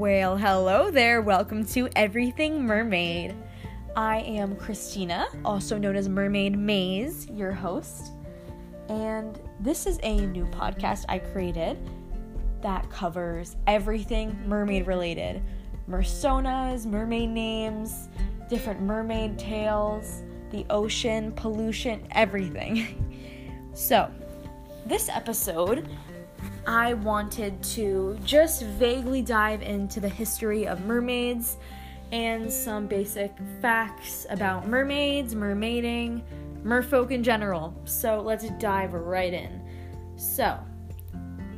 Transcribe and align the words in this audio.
Well, 0.00 0.38
hello 0.38 0.90
there. 0.90 1.20
Welcome 1.20 1.66
to 1.66 1.86
Everything 1.94 2.64
Mermaid. 2.64 3.34
I 3.94 4.20
am 4.20 4.56
Christina, 4.56 5.26
also 5.44 5.76
known 5.76 5.94
as 5.94 6.08
Mermaid 6.08 6.56
Maze, 6.56 7.28
your 7.28 7.52
host. 7.52 8.12
And 8.88 9.38
this 9.60 9.86
is 9.86 10.00
a 10.02 10.22
new 10.24 10.46
podcast 10.46 11.04
I 11.10 11.18
created 11.18 11.76
that 12.62 12.88
covers 12.88 13.56
everything 13.66 14.34
mermaid 14.46 14.86
related 14.86 15.42
mersonas, 15.86 16.86
mermaid 16.86 17.28
names, 17.28 18.08
different 18.48 18.80
mermaid 18.80 19.38
tales, 19.38 20.22
the 20.50 20.64
ocean, 20.70 21.30
pollution, 21.32 22.08
everything. 22.12 23.68
so, 23.74 24.10
this 24.86 25.10
episode, 25.10 25.90
I 26.72 26.94
wanted 26.94 27.60
to 27.74 28.16
just 28.24 28.62
vaguely 28.62 29.22
dive 29.22 29.60
into 29.60 29.98
the 29.98 30.08
history 30.08 30.68
of 30.68 30.84
mermaids 30.84 31.56
and 32.12 32.48
some 32.50 32.86
basic 32.86 33.34
facts 33.60 34.24
about 34.30 34.68
mermaids, 34.68 35.34
mermaiding, 35.34 36.22
merfolk 36.62 37.10
in 37.10 37.24
general. 37.24 37.74
So 37.86 38.20
let's 38.20 38.48
dive 38.60 38.92
right 38.92 39.34
in. 39.34 39.60
So, 40.14 40.60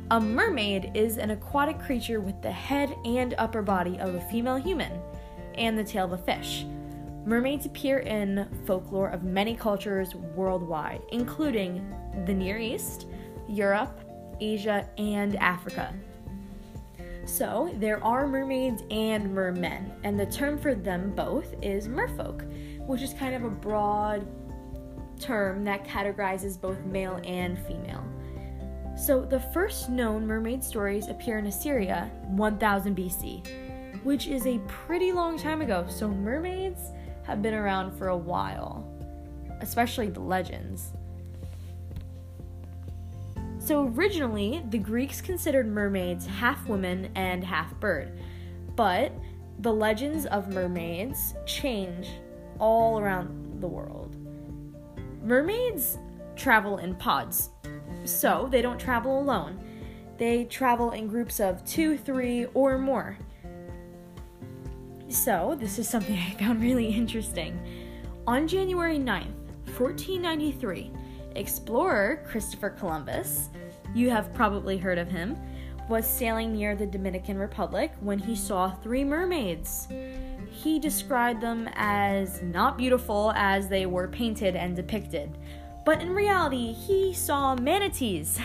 a 0.09 0.19
mermaid 0.19 0.89
is 0.95 1.19
an 1.19 1.29
aquatic 1.29 1.79
creature 1.79 2.19
with 2.19 2.41
the 2.41 2.51
head 2.51 2.95
and 3.05 3.35
upper 3.37 3.61
body 3.61 3.99
of 3.99 4.15
a 4.15 4.21
female 4.31 4.55
human 4.57 4.99
and 5.53 5.77
the 5.77 5.83
tail 5.83 6.05
of 6.05 6.13
a 6.13 6.17
fish. 6.17 6.65
Mermaids 7.23 7.67
appear 7.67 7.99
in 7.99 8.49
folklore 8.65 9.09
of 9.09 9.23
many 9.23 9.55
cultures 9.55 10.15
worldwide, 10.15 11.03
including 11.11 11.87
the 12.25 12.33
Near 12.33 12.57
East, 12.57 13.05
Europe, 13.47 13.99
Asia, 14.39 14.87
and 14.97 15.35
Africa. 15.37 15.93
So, 17.25 17.73
there 17.77 18.03
are 18.03 18.27
mermaids 18.27 18.83
and 18.91 19.33
mermen, 19.33 19.93
and 20.03 20.19
the 20.19 20.25
term 20.25 20.57
for 20.57 20.75
them 20.75 21.13
both 21.15 21.55
is 21.61 21.87
merfolk, 21.87 22.43
which 22.85 23.01
is 23.01 23.13
kind 23.13 23.33
of 23.33 23.45
a 23.45 23.49
broad 23.49 24.27
term 25.19 25.63
that 25.63 25.85
categorizes 25.85 26.59
both 26.59 26.83
male 26.83 27.21
and 27.23 27.57
female. 27.59 28.03
So, 28.97 29.23
the 29.23 29.39
first 29.39 29.89
known 29.89 30.27
mermaid 30.27 30.63
stories 30.63 31.07
appear 31.07 31.39
in 31.39 31.47
Assyria 31.47 32.11
1000 32.25 32.95
BC, 32.95 34.03
which 34.03 34.27
is 34.27 34.45
a 34.45 34.59
pretty 34.67 35.11
long 35.11 35.37
time 35.37 35.61
ago. 35.61 35.85
So, 35.89 36.09
mermaids 36.09 36.91
have 37.23 37.41
been 37.41 37.53
around 37.53 37.97
for 37.97 38.09
a 38.09 38.17
while, 38.17 38.85
especially 39.61 40.09
the 40.09 40.19
legends. 40.19 40.91
So, 43.63 43.87
originally, 43.95 44.61
the 44.71 44.77
Greeks 44.77 45.21
considered 45.21 45.67
mermaids 45.67 46.25
half 46.25 46.67
woman 46.67 47.09
and 47.15 47.45
half 47.45 47.73
bird, 47.79 48.19
but 48.75 49.13
the 49.59 49.71
legends 49.71 50.25
of 50.25 50.49
mermaids 50.49 51.33
change 51.45 52.09
all 52.59 52.99
around 52.99 53.61
the 53.61 53.67
world. 53.67 54.17
Mermaids 55.23 55.97
travel 56.35 56.79
in 56.79 56.93
pods, 56.95 57.51
so 58.03 58.49
they 58.51 58.61
don't 58.61 58.77
travel 58.77 59.21
alone. 59.21 59.63
They 60.17 60.43
travel 60.43 60.91
in 60.91 61.07
groups 61.07 61.39
of 61.39 61.63
two, 61.63 61.97
three, 61.97 62.47
or 62.53 62.77
more. 62.77 63.17
So, 65.07 65.55
this 65.57 65.79
is 65.79 65.87
something 65.87 66.17
I 66.31 66.31
found 66.31 66.61
really 66.61 66.87
interesting. 66.87 67.57
On 68.27 68.45
January 68.45 68.97
9th, 68.97 69.37
1493, 69.77 70.91
explorer 71.35 72.23
Christopher 72.27 72.69
Columbus, 72.69 73.49
you 73.93 74.09
have 74.09 74.33
probably 74.33 74.77
heard 74.77 74.97
of 74.97 75.09
him, 75.09 75.37
was 75.89 76.07
sailing 76.07 76.53
near 76.53 76.75
the 76.75 76.85
Dominican 76.85 77.37
Republic 77.37 77.91
when 77.99 78.17
he 78.17 78.35
saw 78.35 78.71
three 78.71 79.03
mermaids. 79.03 79.87
He 80.49 80.79
described 80.79 81.41
them 81.41 81.69
as 81.73 82.41
not 82.41 82.77
beautiful 82.77 83.33
as 83.35 83.67
they 83.67 83.85
were 83.85 84.07
painted 84.07 84.55
and 84.55 84.75
depicted, 84.75 85.37
but 85.85 86.01
in 86.01 86.13
reality, 86.13 86.71
he 86.71 87.13
saw 87.13 87.55
manatees. 87.55 88.39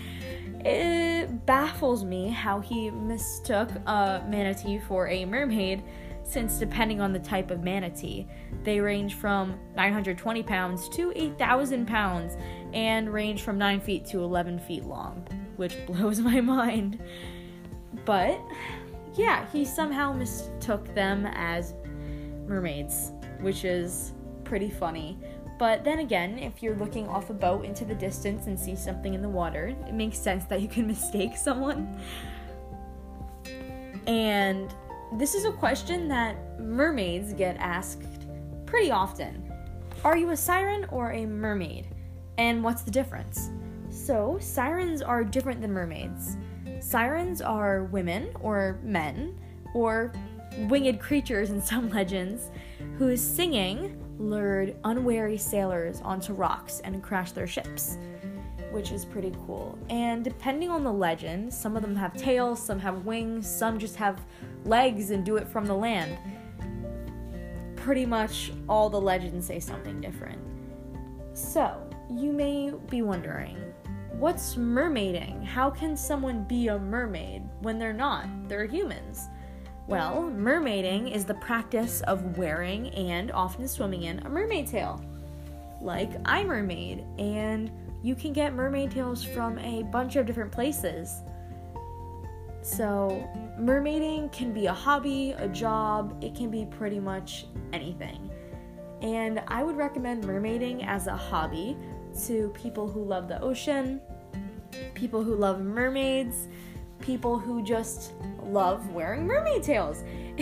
it 0.64 1.46
baffles 1.46 2.04
me 2.04 2.28
how 2.28 2.60
he 2.60 2.90
mistook 2.90 3.70
a 3.86 4.24
manatee 4.28 4.78
for 4.78 5.08
a 5.08 5.24
mermaid 5.24 5.82
since 6.30 6.58
depending 6.58 7.00
on 7.00 7.12
the 7.12 7.18
type 7.18 7.50
of 7.50 7.64
manatee, 7.64 8.26
they 8.62 8.78
range 8.78 9.14
from 9.14 9.58
920 9.74 10.42
pounds 10.44 10.88
to 10.90 11.12
8,000 11.16 11.86
pounds 11.86 12.36
and 12.72 13.12
range 13.12 13.42
from 13.42 13.58
9 13.58 13.80
feet 13.80 14.06
to 14.06 14.22
11 14.22 14.60
feet 14.60 14.84
long, 14.84 15.26
which 15.56 15.74
blows 15.86 16.20
my 16.20 16.40
mind. 16.40 17.02
But 18.04 18.40
yeah, 19.14 19.44
he 19.50 19.64
somehow 19.64 20.12
mistook 20.12 20.94
them 20.94 21.26
as 21.26 21.74
mermaids, 22.46 23.10
which 23.40 23.64
is 23.64 24.12
pretty 24.44 24.70
funny. 24.70 25.18
But 25.58 25.84
then 25.84 25.98
again, 25.98 26.38
if 26.38 26.62
you're 26.62 26.76
looking 26.76 27.08
off 27.08 27.28
a 27.28 27.34
boat 27.34 27.64
into 27.64 27.84
the 27.84 27.94
distance 27.94 28.46
and 28.46 28.58
see 28.58 28.76
something 28.76 29.14
in 29.14 29.20
the 29.20 29.28
water, 29.28 29.74
it 29.86 29.94
makes 29.94 30.16
sense 30.16 30.44
that 30.44 30.62
you 30.62 30.68
can 30.68 30.86
mistake 30.86 31.36
someone. 31.36 32.00
And 34.06 34.72
this 35.14 35.34
is 35.34 35.44
a 35.44 35.50
question 35.50 36.06
that 36.08 36.60
mermaids 36.60 37.32
get 37.32 37.56
asked 37.58 38.02
pretty 38.64 38.92
often. 38.92 39.52
Are 40.04 40.16
you 40.16 40.30
a 40.30 40.36
siren 40.36 40.86
or 40.90 41.12
a 41.12 41.26
mermaid? 41.26 41.88
And 42.38 42.62
what's 42.62 42.82
the 42.82 42.92
difference? 42.92 43.50
So, 43.90 44.38
sirens 44.40 45.02
are 45.02 45.24
different 45.24 45.60
than 45.60 45.72
mermaids. 45.72 46.36
Sirens 46.78 47.42
are 47.42 47.84
women 47.84 48.30
or 48.40 48.78
men 48.84 49.36
or 49.74 50.12
winged 50.68 51.00
creatures 51.00 51.50
in 51.50 51.60
some 51.60 51.90
legends 51.94 52.50
whose 52.96 53.20
singing 53.20 54.00
lured 54.18 54.76
unwary 54.84 55.36
sailors 55.36 56.00
onto 56.02 56.32
rocks 56.32 56.80
and 56.84 57.02
crashed 57.02 57.34
their 57.34 57.48
ships 57.48 57.98
which 58.70 58.92
is 58.92 59.04
pretty 59.04 59.32
cool. 59.46 59.78
And 59.88 60.24
depending 60.24 60.70
on 60.70 60.84
the 60.84 60.92
legend, 60.92 61.52
some 61.52 61.76
of 61.76 61.82
them 61.82 61.96
have 61.96 62.16
tails, 62.16 62.64
some 62.64 62.78
have 62.78 63.04
wings, 63.04 63.48
some 63.48 63.78
just 63.78 63.96
have 63.96 64.20
legs 64.64 65.10
and 65.10 65.24
do 65.24 65.36
it 65.36 65.48
from 65.48 65.66
the 65.66 65.74
land. 65.74 66.18
Pretty 67.76 68.06
much 68.06 68.52
all 68.68 68.90
the 68.90 69.00
legends 69.00 69.46
say 69.46 69.58
something 69.60 70.00
different. 70.00 70.38
So, 71.32 71.88
you 72.10 72.32
may 72.32 72.72
be 72.88 73.02
wondering, 73.02 73.56
what's 74.12 74.56
mermaiding? 74.56 75.44
How 75.44 75.70
can 75.70 75.96
someone 75.96 76.44
be 76.44 76.68
a 76.68 76.78
mermaid 76.78 77.42
when 77.60 77.78
they're 77.78 77.92
not? 77.92 78.26
They're 78.48 78.66
humans. 78.66 79.28
Well, 79.86 80.30
mermaiding 80.36 81.12
is 81.12 81.24
the 81.24 81.34
practice 81.34 82.00
of 82.02 82.36
wearing 82.36 82.88
and 82.90 83.32
often 83.32 83.66
swimming 83.66 84.04
in 84.04 84.20
a 84.20 84.28
mermaid 84.28 84.68
tail, 84.68 85.04
like 85.80 86.10
I 86.24 86.44
Mermaid 86.44 87.04
and 87.18 87.70
you 88.02 88.14
can 88.14 88.32
get 88.32 88.54
mermaid 88.54 88.92
tails 88.92 89.22
from 89.22 89.58
a 89.58 89.82
bunch 89.84 90.16
of 90.16 90.26
different 90.26 90.52
places. 90.52 91.22
So, 92.62 93.26
mermaiding 93.58 94.32
can 94.32 94.52
be 94.52 94.66
a 94.66 94.72
hobby, 94.72 95.32
a 95.38 95.48
job, 95.48 96.22
it 96.22 96.34
can 96.34 96.50
be 96.50 96.66
pretty 96.66 97.00
much 97.00 97.46
anything. 97.72 98.30
And 99.00 99.42
I 99.48 99.62
would 99.62 99.76
recommend 99.76 100.24
mermaiding 100.24 100.86
as 100.86 101.06
a 101.06 101.16
hobby 101.16 101.76
to 102.26 102.50
people 102.50 102.86
who 102.88 103.02
love 103.02 103.28
the 103.28 103.40
ocean, 103.40 104.00
people 104.94 105.22
who 105.22 105.34
love 105.34 105.62
mermaids, 105.62 106.48
people 107.00 107.38
who 107.38 107.62
just 107.62 108.12
love 108.42 108.90
wearing 108.90 109.26
mermaid 109.26 109.62
tails. 109.62 110.04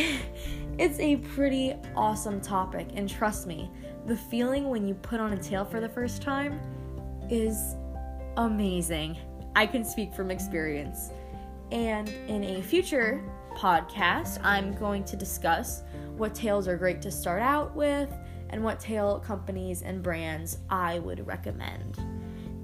it's 0.78 0.98
a 0.98 1.16
pretty 1.16 1.74
awesome 1.94 2.40
topic, 2.40 2.88
and 2.94 3.08
trust 3.08 3.46
me, 3.46 3.70
the 4.06 4.16
feeling 4.16 4.68
when 4.68 4.86
you 4.86 4.94
put 4.94 5.20
on 5.20 5.32
a 5.32 5.36
tail 5.36 5.64
for 5.64 5.80
the 5.80 5.88
first 5.88 6.20
time 6.20 6.60
is 7.30 7.76
amazing. 8.36 9.16
I 9.54 9.66
can 9.66 9.84
speak 9.84 10.14
from 10.14 10.30
experience. 10.30 11.10
And 11.70 12.08
in 12.28 12.44
a 12.44 12.62
future 12.62 13.22
podcast, 13.54 14.38
I'm 14.42 14.74
going 14.74 15.04
to 15.04 15.16
discuss 15.16 15.82
what 16.16 16.34
tails 16.34 16.66
are 16.68 16.76
great 16.76 17.02
to 17.02 17.10
start 17.10 17.42
out 17.42 17.74
with 17.74 18.12
and 18.50 18.64
what 18.64 18.80
tail 18.80 19.20
companies 19.20 19.82
and 19.82 20.02
brands 20.02 20.58
I 20.70 20.98
would 21.00 21.26
recommend. 21.26 21.98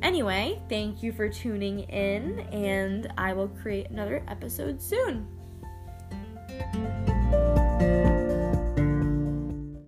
Anyway, 0.02 0.60
thank 0.68 1.02
you 1.02 1.12
for 1.12 1.28
tuning 1.28 1.80
in, 1.80 2.40
and 2.52 3.12
I 3.16 3.32
will 3.32 3.48
create 3.48 3.90
another 3.90 4.22
episode 4.28 4.80
soon. 4.80 5.26